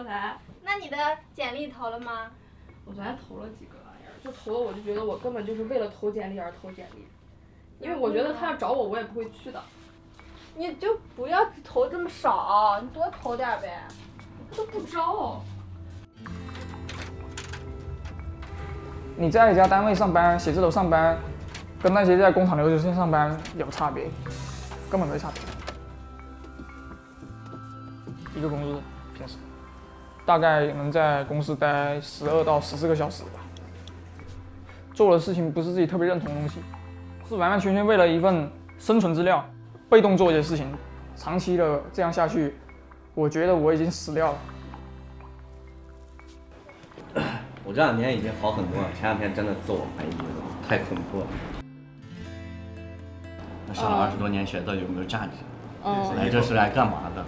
[0.00, 0.34] 刚才。
[0.64, 0.96] 那你的
[1.34, 2.30] 简历投了吗？
[2.86, 7.06] 我昨天投了几个玩意儿，就投了，我就觉得我根本就是为了投简历而投简历，
[7.84, 9.62] 因为我觉得他要找我，我也不会去的。
[10.56, 13.82] 你就不要投这么少，你多投点呗。
[14.56, 15.42] 都不招。
[19.16, 21.18] 你在一家单位上班、写字楼上班，
[21.82, 24.10] 跟那些在工厂流水线上班有差别，
[24.90, 25.42] 根本没差别。
[28.34, 28.80] 一个工资，
[29.14, 29.36] 平时
[30.24, 33.40] 大概能在公司待十二到十四个小时吧。
[34.92, 36.60] 做的事情不是自己特别认同的东西，
[37.28, 39.44] 是完完全全为了一份生存资料，
[39.88, 40.66] 被动做一些事情，
[41.16, 42.54] 长期的这样下去，
[43.14, 44.38] 我觉得我已经死掉了。
[47.64, 50.08] 我这两天已经好很多了，前两天真的自我怀疑，
[50.68, 51.26] 太恐怖了。
[53.66, 55.32] 那上了二十多年学到底有没有价值？
[55.84, 56.16] 嗯。
[56.16, 57.24] 来这是来干嘛的？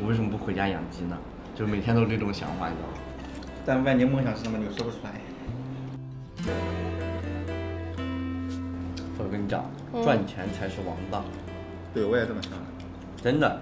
[0.00, 1.16] 我为什么不回家养鸡呢？
[1.54, 2.94] 就每天都这种想法，你知道吗？
[3.64, 4.58] 但万年梦想是什么？
[4.58, 5.10] 你又说不出来。
[9.18, 9.64] 我跟你讲，
[10.02, 11.24] 赚钱才是王道。
[11.94, 12.52] 对，我也这么想。
[13.22, 13.60] 真的。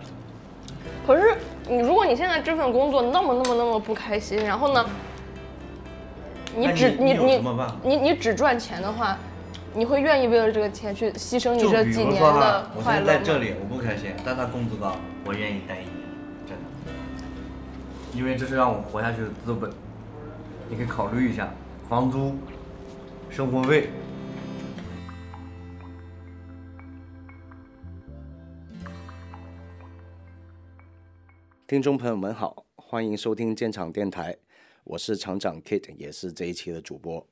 [1.06, 1.36] 可是
[1.69, 4.86] 你，如果你现在这份工作那么那么那么不开心，然后呢？
[6.56, 7.41] 你只你你
[7.84, 9.16] 你你只赚钱的话，
[9.75, 16.00] 你会愿意为了这个钱去牺牲你这几年的快乐我现在在这里，我不开心，但他工资高，我愿意待一年。
[18.12, 19.70] 因为这是让我活下去的资本，
[20.69, 21.53] 你可以考虑一下，
[21.89, 22.34] 房租、
[23.30, 23.89] 生活费。
[31.69, 34.36] 听众朋友们好，欢迎收听建厂电台。
[34.83, 37.25] 我是厂长 Kit，也是这一期的主播。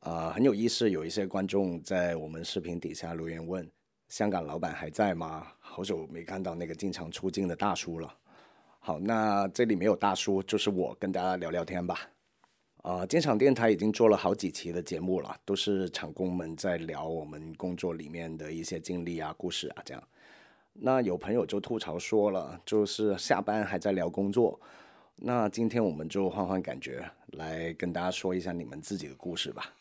[0.00, 3.70] 啊，很有意思，有一些观众在我们视频底下留言问：
[4.08, 5.46] 香港老板还在吗？
[5.60, 8.12] 好久没看到那个经常出镜的大叔了。
[8.84, 12.00] 好，那这里没有大叔，就是我跟大家聊聊天吧。
[12.78, 20.02] 啊，建厂电台已经做了好几期的节目了，都是厂工们在聊我们工作里面的一些经历啊、故事啊这样。
[20.72, 24.60] 那有朋友就吐槽说了，就是下班还在聊工作。
[25.14, 29.72] 那今天我们就换换感觉，来跟大家说一下你们自己的故事吧。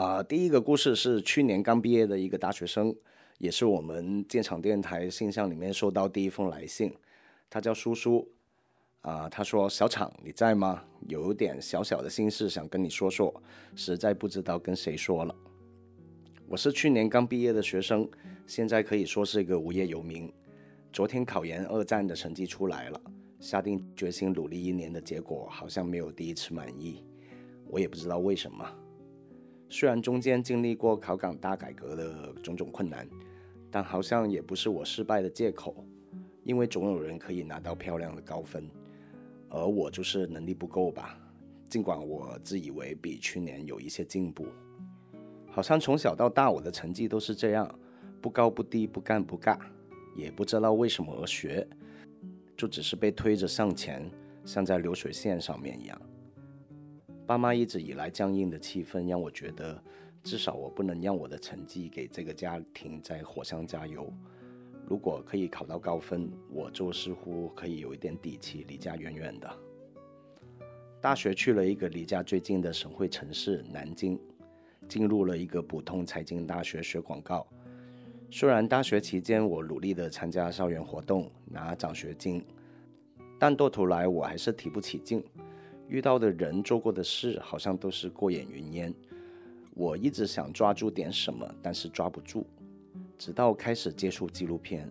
[0.00, 2.96] 啊，第一个故事是去年刚毕业的一个大学生，
[3.36, 6.90] 也是我们建厂电台信箱里面收到第一封来信。
[7.50, 8.26] 他叫叔叔，
[9.02, 10.82] 啊，他说：“小厂你在吗？
[11.06, 13.42] 有点小小的心事想跟你说说，
[13.76, 15.36] 实在不知道跟谁说了。”
[16.48, 18.08] 我是去年刚毕业的学生，
[18.46, 20.32] 现在可以说是一个无业游民。
[20.94, 22.98] 昨天考研二战的成绩出来了，
[23.38, 27.04] 下定决心努力一年的结果好像没有第一次满意，
[27.66, 28.64] 我也不知道为什么。
[29.72, 33.08] 虽然中间经历过考港大改革的种种困难，
[33.70, 35.86] 但好像也不是我失败的借口，
[36.42, 38.68] 因为总有人可以拿到漂亮的高分，
[39.48, 41.16] 而我就是能力不够吧。
[41.68, 44.44] 尽管我自以为比去年有一些进步。
[45.48, 47.72] 好像从小到大，我的成绩都是这样，
[48.20, 49.56] 不高不低，不干不尬，
[50.16, 51.64] 也不知道为什么而学，
[52.56, 54.10] 就只是被推着向前，
[54.44, 56.00] 像在流水线上面一样。
[57.30, 59.80] 爸妈一直以来僵硬的气氛，让我觉得，
[60.20, 64.12] 至少我不能让我的成绩给这个家庭在火上加油。
[64.84, 69.48] 如果可以考到高分，我就似乎可以有一点底气，离家远远的。
[71.00, 74.18] 大学去了一个离家最近的省会城市南京。
[74.88, 77.46] 进入了一个普通财经大学学广告。
[78.28, 82.44] 虽然大学期间我努力的参加校园活动拿奖学金，
[83.38, 85.22] 但到头来我还是提不起劲。
[85.90, 88.94] 遇到的人做过的事好像都是过眼云烟。
[89.74, 92.46] 我一直想抓住点什么，但是抓不住。
[93.18, 94.88] 直到开始接触纪录片，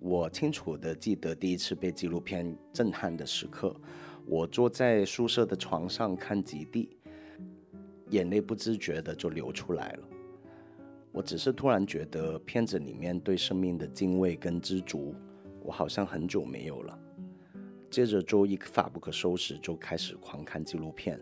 [0.00, 3.74] 我清楚的记得第一次被纪录片震撼的时刻。
[4.26, 6.90] 我坐在宿舍的床上看《极地》。
[8.10, 10.08] 眼泪不自觉的就流出来了。
[11.12, 15.14] 我只是突然觉得片子里面对生命的敬畏跟知足，
[15.62, 16.98] 我好像很久没有了。
[17.90, 21.20] 接着就一发不可收拾，就开始狂看纪录片，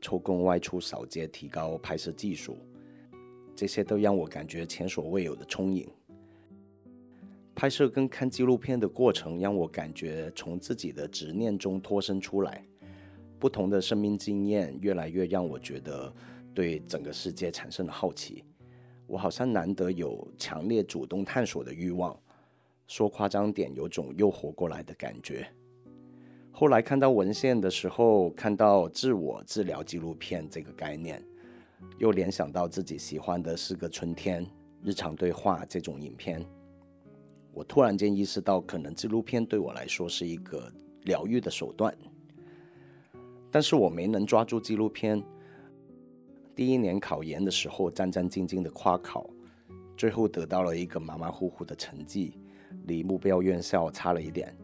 [0.00, 2.58] 抽空外出扫街，提高拍摄技术。
[3.54, 5.88] 这些都让我感觉前所未有的充盈。
[7.54, 12.62] 拍摄跟看纪录片的过程，让我感觉从自己的执念中脱身出来。
[13.38, 16.12] 不同的生命经验越来越让我觉得
[16.52, 18.44] 对整个世界产生了好奇。
[19.06, 22.18] 我好像难得有强烈主动探索的欲望，
[22.88, 25.46] 说夸张点，有种又活过来的感觉。
[26.58, 31.22] 后来看到文献的时候，看到自我治疗纪录片这个概念，
[31.98, 34.42] 又联想到自己喜欢的是个春天、
[34.82, 36.42] 日常对话这种影片，
[37.52, 40.72] 我突然间意识到，可能纪录片对我来说是一个
[41.02, 41.94] 疗愈的手段。
[43.50, 45.22] 但是我没能抓住纪录片。
[46.54, 49.28] 第一年考研的时候，战战兢兢的跨考，
[49.94, 52.38] 最后得到了一个马马虎虎的成绩，
[52.86, 54.56] 离目标院校差了一点。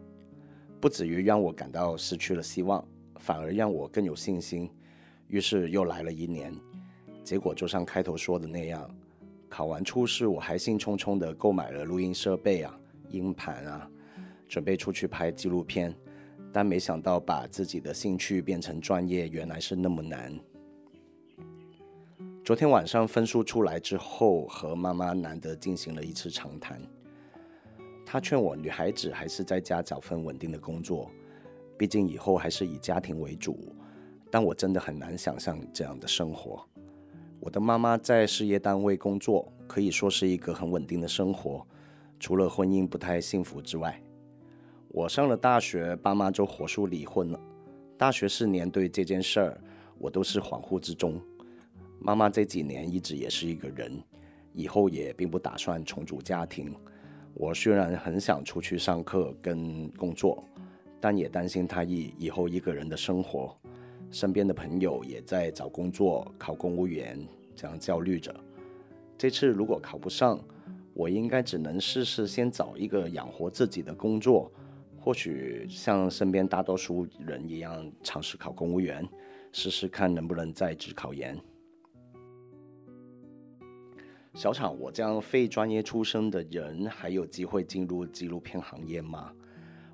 [0.82, 2.84] 不止于让我感到失去了希望，
[3.20, 4.68] 反而让我更有信心。
[5.28, 6.52] 于是又来了一年，
[7.22, 8.92] 结果就像开头说的那样，
[9.48, 12.76] 考完初试，我还兴冲冲的购买了录音设备啊、
[13.10, 13.88] 硬盘啊，
[14.48, 15.94] 准备出去拍纪录片。
[16.52, 20.36] 但没想到把自己的兴趣变成专业，原来是那么难。
[22.44, 26.82] 昨天晚上分数出来之后，和妈妈难得进行了一次长谈。
[28.04, 31.10] 他劝我，女孩子还是在家找份稳定的工作，
[31.78, 33.74] 毕竟以后还是以家庭为主。
[34.30, 36.66] 但我真的很难想象这样的生活。
[37.38, 41.66] 我的妈妈在事业单位工作，可以说是一个很稳定的生活，
[42.18, 44.00] 除了婚姻不太幸福之外。
[44.88, 47.40] 我上了大学，爸妈就火速离婚了。
[47.98, 49.60] 大学四年，对这件事儿，
[49.98, 51.20] 我都是恍惚之中。
[51.98, 54.02] 妈妈这几年一直也是一个人，
[54.52, 56.74] 以后也并不打算重组家庭。
[57.34, 60.44] 我虽然很想出去上课跟工作，
[61.00, 63.56] 但也担心他以以后一个人的生活。
[64.10, 67.18] 身边的朋友也在找工作、考公务员，
[67.56, 68.34] 这样焦虑着。
[69.16, 70.38] 这次如果考不上，
[70.92, 74.52] 我应该只能试试先找一个养活自己的工作。
[75.00, 79.08] 或许像身边大多数人一样，尝试考公务员，
[79.50, 81.36] 试试看能不能在职考研。
[84.34, 89.34] 小厂，我这样非专业出身的人，还有机会进入纪录片行业吗？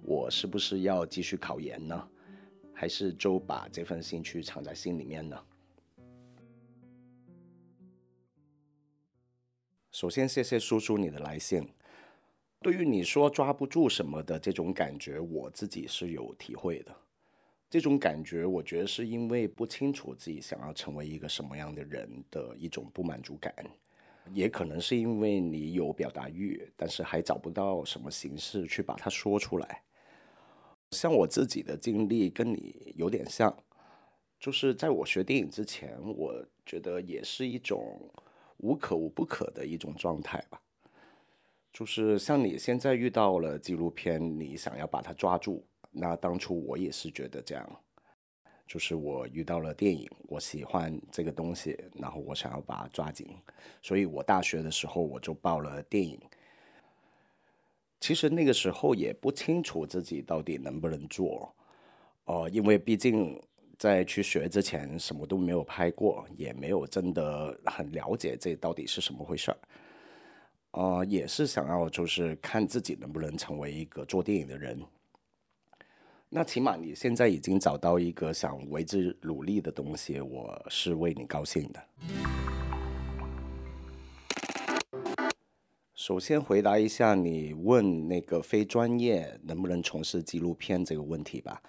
[0.02, 2.08] 我是不是要继续考研呢？
[2.72, 5.36] 还是就把这份兴趣藏在心里面呢？
[9.90, 11.68] 首先，谢谢叔叔你的来信。
[12.60, 16.94] 对于你说抓不住什么的这种感觉，我自己是有体会的。
[17.68, 23.52] 这种感觉，我觉得是因为不清楚自己想要成为一个什么样的人的一种不满足感，
[24.32, 29.82] 也可能是因为你有表达欲，但是还找不到什么形式去把它说出来。
[30.92, 33.54] 像我自己的经历跟你有点像，
[34.40, 38.10] 就是在我学电影之前，我觉得也是一种
[38.58, 40.60] 无可无不可的一种状态吧。
[41.72, 45.64] 就是像你现在遇到了纪录片，你想要把它抓住。
[45.90, 47.80] 那当初我也是觉得这样，
[48.68, 53.26] 就是我遇到了电影，我喜欢这个东西，然后我想要把它抓紧。
[53.80, 56.20] 所以我大学的时候我就报了电影。
[57.98, 61.52] 其实那个时候也不清楚自己到底能不能做，
[62.26, 63.42] 哦，因为毕竟
[63.78, 69.58] 在去学之前什么都没有拍过，也没有真的很了解这到底是什么回事儿。
[70.72, 74.78] 呃，也是想要就是看自己能不能成为一个做电影的人。
[76.30, 81.82] 那起码你现在已经找到一个想为之努力的东西，我是为你高兴的。
[85.94, 91.62] 首先回答一下你问那个非专业能不能从事纪录片这个问题吧，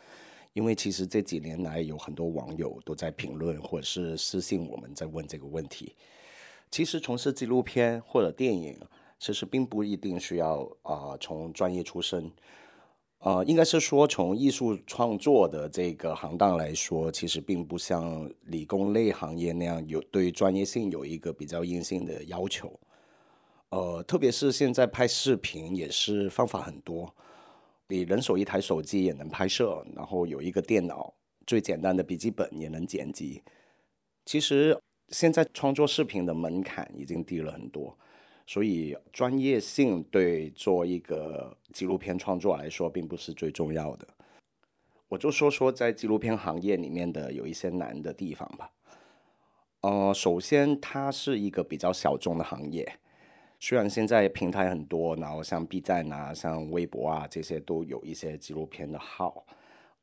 [0.52, 5.96] 因为其实这几年来有很多网友都在评论或者是私信我们在问这个问题。
[6.70, 8.78] 其实从事纪录片或者电影，
[9.20, 12.30] 其实并不一定需要啊从专业出身，
[13.20, 22.80] 呃，应该是说从艺术创作的这个行当来说，其实并不像理工类行业那样有对专业性有一个比较硬性的要求，
[23.70, 27.14] 呃，特别是现在拍视频也是方法很多，
[27.88, 31.14] 你人手一台手机也能拍摄，然后有一个电脑，
[31.46, 33.44] 最简单的笔记本也能剪辑，
[34.26, 34.78] 其实。
[35.12, 37.98] 现在创作视频的门槛已经低了很多，
[38.50, 44.08] 所以专业性对做一个纪录片创作来说并不是最重要的。
[45.08, 48.72] 我就说说在纪录片行业里面的有一些难的地方吧。
[49.82, 52.92] 呃，首先它是一个比较小众的行业，
[53.60, 59.46] 虽然现在平台很多，然后像 B 站啊、像微博啊这些都有一些纪录片的号。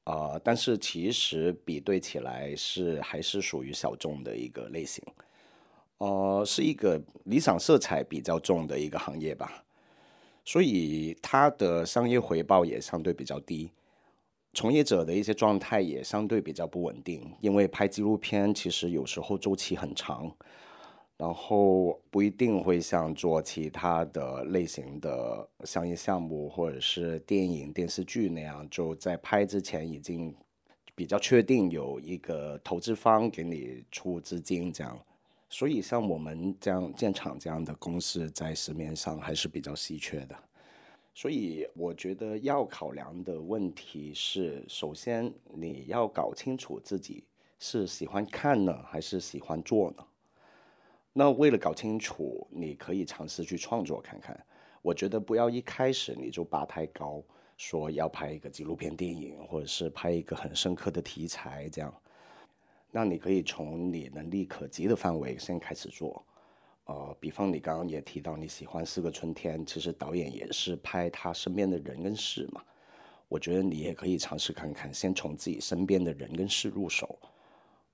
[0.04, 5.02] 呃，但是其实比对起来是还是属于小众的一个类型，
[5.98, 9.64] 呃，是一个理想色彩比较重的一个行业吧，
[10.44, 13.70] 所以它的商业回报也相对比较低，
[14.52, 20.32] 从业者的一些状态也相对比较不稳定，因为拍纪录片其实有时候周期很长。
[21.18, 30.36] 然后不一定会像做其他的类型的商业项目或者是电影电视剧那样，就在拍之前已经
[30.94, 34.98] 比较确定有一个投资方给你出资金这样，
[35.48, 40.36] 所以像我们这样建厂这样的公司，在市面上还是比较稀缺的。
[41.14, 47.24] 所以我觉得要考量的问题是，首先你要搞清楚自己
[47.58, 50.04] 是喜欢看呢，还是喜欢做呢？
[51.14, 54.38] 那为了搞清楚，你可以尝试去创作看看。
[54.82, 57.22] 我觉得不要一开始你就拔太高，
[57.56, 61.92] 说要拍一个纪录片电影，或者是拍一个很深刻的题材这样。
[62.96, 66.24] 那你可以从你能力可及的范围先开始做。
[66.86, 72.62] 呃，比方你刚刚也提到你喜欢《四个春天》，其实导演也是拍他身边的人跟事嘛。
[73.28, 77.18] 我觉得你也可以尝试看看，先从自己身边的人跟事入手，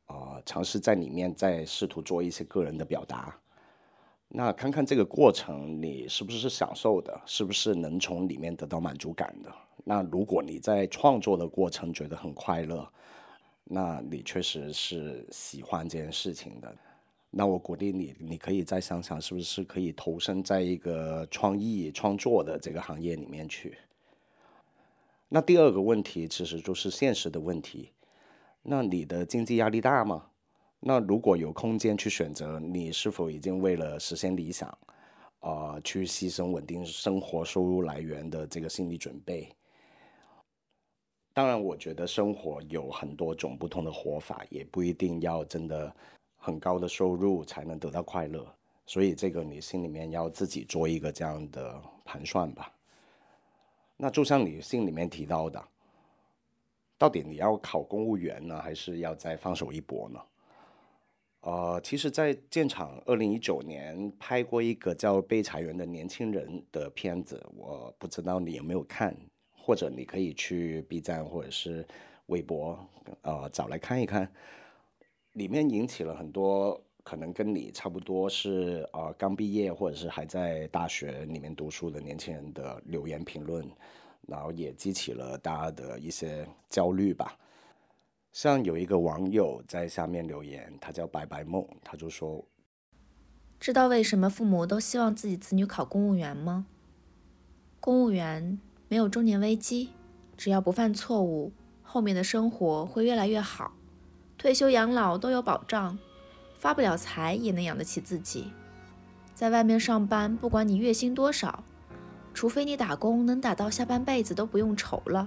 [0.07, 3.37] 啊，尝试在里面再试图做一些个人的表达。
[4.29, 9.53] 那看看这个过程你是不是享受的，是不是能从里面得到满足感的？
[9.83, 12.89] 那如果你在创作的过程觉得很快乐，
[13.65, 16.75] 那你确实是喜欢这件事情的。
[17.31, 23.79] 那我鼓励你，你可以再想想，是不是可以投身在一个创意创作的这个行业里面去。
[25.29, 27.91] 那第二个问题其实就是现实的问题。
[28.63, 30.27] 那你的经济压力大吗？
[30.81, 34.69] 那如果有空间去选择，你是否已经为了实现理想，
[35.41, 39.49] 啊，去牺牲稳定生活收入来源的这个心理准备？
[41.35, 45.95] 当然，我觉得生活有很多种不同的活法，也不一定要真的。
[46.45, 48.45] 很高的收入才能得到快乐，
[48.85, 52.69] 所以这个你心里面要自己做一个这样的盘算吧。
[53.97, 55.65] 那就像你信里面提到的，
[56.99, 60.21] 到底你要考公务员呢，还是要再放手一搏呢？
[61.43, 69.17] 呃，其实，在建厂二零一九年拍过一个叫《被裁员的年轻人》的片子，我不知道你有没有看，
[69.63, 71.87] 或者你可以去 B 站或者是
[72.27, 72.79] 微博，
[73.23, 74.29] 呃，找来看一看。
[75.35, 83.67] 里面引起了很多可能跟你差不多是啊刚毕业或者是还在大学里面读书的年轻人的留言评论，
[84.27, 87.39] 然后也激起了大家的一些焦虑吧。
[88.33, 92.45] 像有一个网友在下面留言，他叫白白梦，他就说
[93.61, 96.67] ：“知道为什么父母都希望自己子女考公务员吗？
[97.81, 98.59] 公务员
[98.93, 99.89] 没有中年危机，
[100.37, 101.51] 只要不犯错误，
[101.83, 103.73] 后面的生活会越来越好。”
[104.37, 105.99] 退休养老都有保障，
[106.59, 108.53] 发不了财也能养得起自己。
[109.35, 111.65] 在外面上班，不管你月薪多少，
[112.35, 115.27] 除非你打工能打到下半辈子都不用愁了。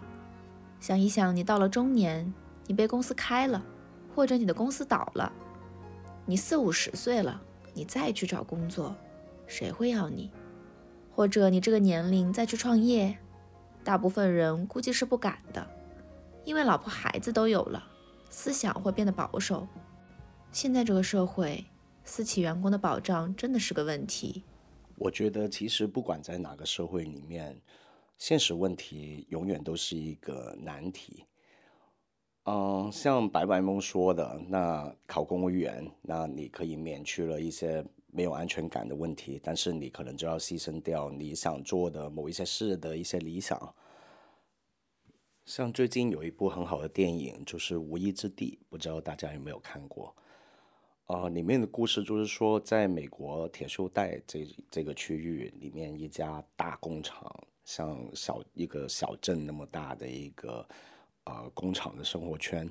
[0.79, 2.31] 想一想，你到了中年，
[2.67, 3.65] 你被公司开了，
[4.13, 5.33] 或者你的公司倒了，
[6.27, 7.41] 你四五十岁了，
[7.73, 8.95] 你再去找工作，
[9.47, 10.29] 谁会要你？
[11.15, 13.17] 或者你这个年龄再去创业，
[13.85, 15.65] 大部分人估计是不敢的，
[16.43, 17.91] 因为老婆孩子都有了。
[18.31, 19.65] 思想会变得保守。
[20.51, 21.63] 现在这个社会，
[22.03, 24.43] 私企员工的保障真的是个问题。
[24.97, 27.61] 我觉得，其实不管在哪个社会里面，
[28.17, 31.25] 现实问题永远都是一个难题。
[32.45, 37.85] 嗯，像白白梦说的，那考公务员，那你可以免去了一些
[38.15, 43.75] 没有安全感的问题，但是你可能就要牺牲掉你想做的某一些事的一些理想。
[45.45, 50.15] 像最近有一部很好的电影，就是《无依之地》，不知道大家有没有看过？
[51.07, 57.31] 呃，里面的故事就是说，在美国铁锈带这这个区域里面，一家大工厂，
[57.63, 60.67] 像小一个小镇那么大的一个
[61.25, 62.67] 呃工厂的生活圈。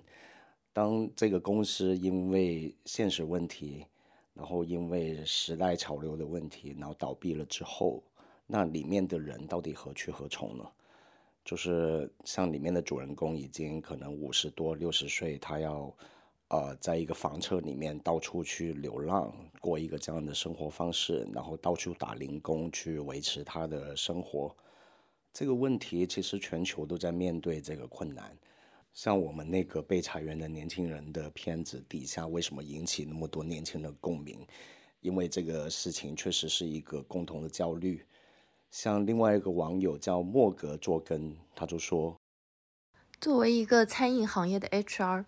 [0.72, 3.86] 当这个公司因为现实问题，
[4.34, 8.02] 然后因为时代潮流的问题，然后倒闭了之后，
[8.46, 10.64] 那里面的人到底何去何从呢？
[11.44, 15.94] 就是像里面的主人公已经可能五十多六十岁，他要
[16.48, 24.54] 呃在一个房车里面到处去流浪，过一个这样的生活方式，然后到处打零工去维持他的生活。
[25.32, 28.36] 这个问题其实全球都在面对这个困难。
[28.94, 34.46] 像我们那个被裁员的年轻人的片子底下，为什么引起那么多年轻人的共鸣？
[35.00, 38.06] 因为这个事情确实是一个共同的焦虑。
[38.70, 42.16] 像另外一个网友叫莫格做根，他就说
[43.20, 45.24] ：“作为一个餐饮行业的 HR，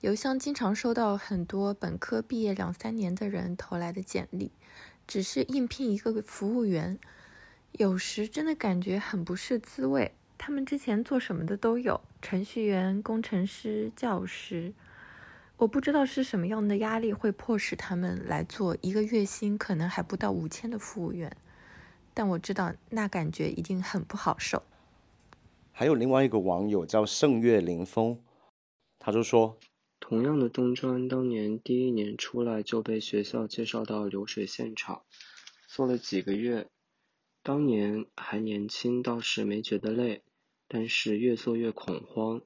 [0.00, 4.52] 邮箱经常收到很多本科毕业两三年的人投来的简历，
[5.08, 6.98] 只是应聘一个服务员，
[7.72, 10.14] 有时真的感觉很不是滋味。
[10.38, 14.72] 他们之前做什么的都有，程序员、工程师、教师，
[15.58, 21.36] 我不知道是什么样的压力会迫使他们来做一个月薪可能还不到五千的服务员。”
[22.14, 24.62] 但我知道那感觉一定很不好受。
[25.70, 28.20] 还有另外一个网友叫盛月凌风，
[28.98, 29.56] 他就说
[30.00, 35.02] ：“同样的中专，当年第一年出来就被学校介绍到流水线厂，
[35.68, 36.66] 做了几个月。
[37.44, 40.22] 当年还年轻，倒是没觉得累，
[40.68, 42.42] 但是越做越恐慌，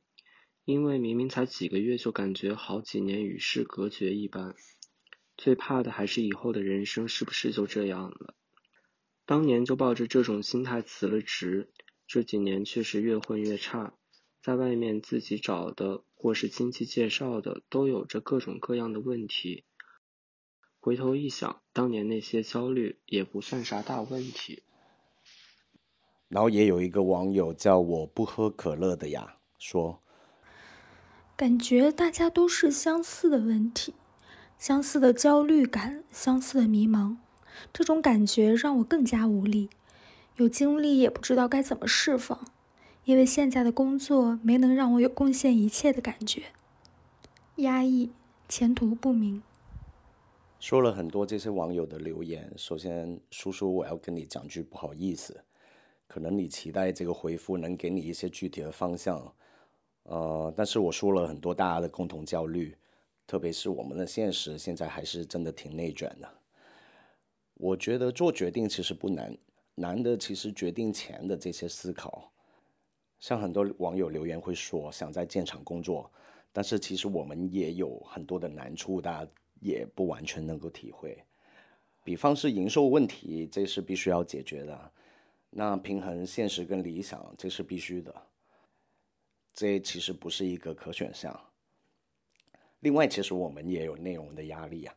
[0.64, 4.54] 因为明明才几个月，就感觉好几年与世隔绝一般。
[5.36, 8.36] 最怕的还是以后的人生是不是就这样了？
[9.26, 11.72] 当年就抱着这种心态辞了职，
[12.06, 13.94] 这几年确实越混越差，
[14.40, 19.64] 在外面自己找的或是亲戚介绍的，都有着各种各样的问题。
[20.78, 24.62] 回头一想，当年那些焦虑也不算啥大问题。
[26.32, 30.00] 然后也有一个网友叫我不喝可乐的呀，说，
[31.36, 33.92] 感觉大家都是相似的问题，
[34.58, 37.18] 相似的焦虑感，相似的迷茫，
[37.70, 39.68] 这种感觉让我更加无力，
[40.36, 42.40] 有精力也不知道该怎么释放，
[43.04, 46.44] 因为现在的工作没能让我有贡献一切的感觉，
[47.56, 48.10] 压抑，
[48.48, 49.42] 前途不明。
[50.58, 55.44] 说了很多这些网友的留言，首先叔叔我要跟你讲句不好意思。
[56.12, 59.34] 可能你期待这个回复能给你一些具体的方向，
[60.02, 62.76] 呃，但是我说了很多大家的共同焦虑，
[63.26, 66.28] 特别是我们的现实现在还是真的挺内卷的。
[67.54, 69.34] 我觉得做决定其实不难，
[69.74, 72.30] 难的其实决定前的这些思考。
[73.18, 76.12] 像很多网友留言会说想在建厂工作，
[76.52, 79.30] 但是其实我们也有很多的难处，大家
[79.62, 81.16] 也不完全能够体会。
[82.04, 84.92] 比方是营收问题，这是必须要解决的。
[85.54, 88.14] 那平衡现实跟理想，这是必须的。
[89.52, 91.38] 这其实不是一个可选项。
[92.80, 94.94] 另外，其实我们也有内容的压力啊。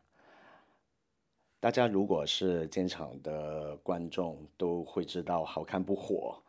[1.59, 6.41] 大家如果是建厂的观众，都会知道“好看不火”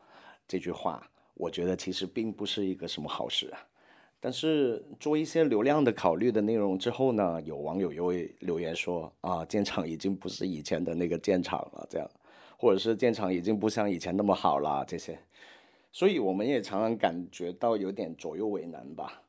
[0.46, 1.10] 这句话。
[1.34, 3.58] 我觉得其实并不是一个什么好事啊。
[4.20, 12.08] 但是做一些流量的考虑的内容之后呢，有网友又会留言说：“啊，建厂已经不是以前的那个建厂了。”这样。
[12.56, 15.18] 或者是建厂已经不像以前那么好了，这些，
[15.92, 19.22] 所以我们也常常感觉到有点左右为难吧。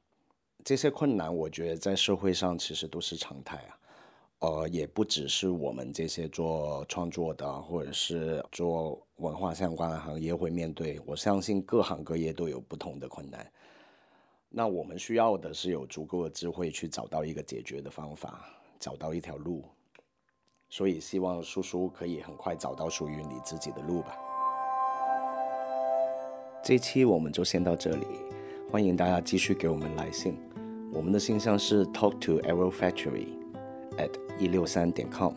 [0.63, 3.80] 这些困难，我觉得在社会上其实都是常态啊。
[4.40, 11.02] 呃，也不只是我们这些做创作的，或者是做文化相关的行业会面对。
[11.08, 13.52] 我相信各行各业都有不同的困难。
[14.50, 18.46] 那我们需要的是有足够的智慧去找到一个解决的方法，
[18.80, 19.66] 找到一条路。
[20.69, 24.17] 所以希望叔叔可以很快找到属于你自己的路吧。
[26.63, 28.06] 这期我们就先到这里，
[28.69, 30.38] 欢迎大家继续给我们来信，
[30.91, 33.27] 我们的信箱是 talk to arrow factory
[33.97, 35.34] at 一六三点 com，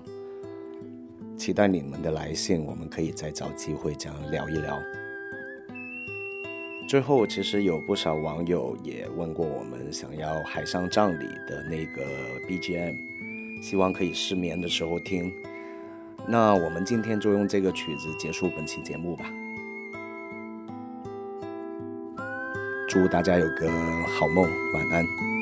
[1.36, 4.76] 期待你们的来信，我们可以再找机会这样聊一聊。
[6.88, 12.02] 最后，其实有不少网友也问过我们，想要海上葬礼的那个
[12.48, 13.19] BGM。
[13.60, 15.32] 希望可以失眠的时候听。
[16.26, 19.24] 那我们今天就用这个曲子结束本期节目吧。
[22.88, 23.70] 祝大家有个
[24.06, 24.44] 好梦，
[24.74, 25.39] 晚安。